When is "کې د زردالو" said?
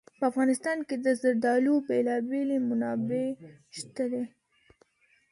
0.87-1.73